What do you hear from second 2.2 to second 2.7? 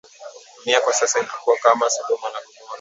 na gomora